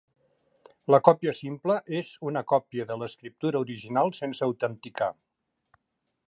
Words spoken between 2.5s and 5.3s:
còpia de l'escriptura original sense autenticar.